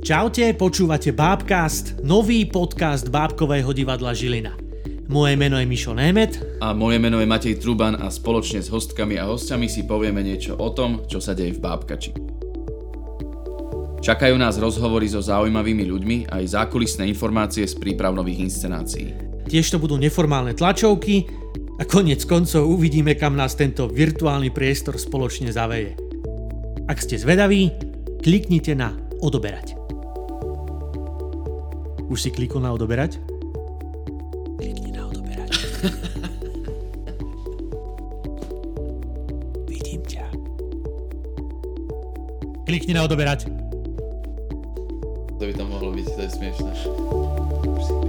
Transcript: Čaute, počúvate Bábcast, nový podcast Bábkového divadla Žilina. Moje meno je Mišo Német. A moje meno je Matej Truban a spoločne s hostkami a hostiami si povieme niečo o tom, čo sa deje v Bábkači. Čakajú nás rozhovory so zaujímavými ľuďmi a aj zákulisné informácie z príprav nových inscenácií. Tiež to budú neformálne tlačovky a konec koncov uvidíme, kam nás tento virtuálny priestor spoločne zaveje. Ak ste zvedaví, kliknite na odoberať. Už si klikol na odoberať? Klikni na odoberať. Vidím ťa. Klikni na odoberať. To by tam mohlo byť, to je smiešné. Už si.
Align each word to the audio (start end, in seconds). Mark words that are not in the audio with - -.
Čaute, 0.00 0.56
počúvate 0.56 1.12
Bábcast, 1.12 2.00
nový 2.00 2.48
podcast 2.48 3.12
Bábkového 3.12 3.68
divadla 3.76 4.16
Žilina. 4.16 4.56
Moje 5.12 5.36
meno 5.36 5.60
je 5.60 5.68
Mišo 5.68 5.92
Német. 5.92 6.40
A 6.64 6.72
moje 6.72 6.96
meno 6.96 7.20
je 7.20 7.28
Matej 7.28 7.60
Truban 7.60 8.00
a 8.00 8.08
spoločne 8.08 8.64
s 8.64 8.72
hostkami 8.72 9.20
a 9.20 9.28
hostiami 9.28 9.68
si 9.68 9.84
povieme 9.84 10.24
niečo 10.24 10.56
o 10.56 10.72
tom, 10.72 11.04
čo 11.04 11.20
sa 11.20 11.36
deje 11.36 11.52
v 11.52 11.60
Bábkači. 11.60 12.16
Čakajú 14.00 14.40
nás 14.40 14.56
rozhovory 14.56 15.04
so 15.04 15.20
zaujímavými 15.20 15.84
ľuďmi 15.84 16.32
a 16.32 16.40
aj 16.40 16.56
zákulisné 16.56 17.04
informácie 17.04 17.68
z 17.68 17.76
príprav 17.76 18.16
nových 18.16 18.48
inscenácií. 18.48 19.12
Tiež 19.52 19.68
to 19.68 19.76
budú 19.76 20.00
neformálne 20.00 20.56
tlačovky 20.56 21.28
a 21.76 21.84
konec 21.84 22.24
koncov 22.24 22.64
uvidíme, 22.72 23.20
kam 23.20 23.36
nás 23.36 23.52
tento 23.52 23.84
virtuálny 23.84 24.48
priestor 24.48 24.96
spoločne 24.96 25.52
zaveje. 25.52 25.92
Ak 26.88 27.04
ste 27.04 27.20
zvedaví, 27.20 27.68
kliknite 28.24 28.72
na 28.72 29.09
odoberať. 29.20 29.76
Už 32.10 32.26
si 32.26 32.34
klikol 32.34 32.58
na 32.64 32.74
odoberať? 32.74 33.22
Klikni 34.58 34.90
na 34.90 35.06
odoberať. 35.06 35.54
Vidím 39.70 40.02
ťa. 40.02 40.26
Klikni 42.66 42.98
na 42.98 43.06
odoberať. 43.06 43.46
To 45.38 45.42
by 45.46 45.54
tam 45.54 45.70
mohlo 45.70 45.94
byť, 45.94 46.06
to 46.10 46.20
je 46.26 46.30
smiešné. 46.34 46.72
Už 47.64 47.82
si. 47.86 47.99